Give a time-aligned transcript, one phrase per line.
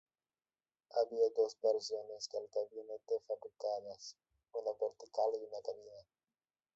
[0.95, 4.17] Había dos versiones del gabinete fabricadas,
[4.51, 6.07] una vertical y una cabina.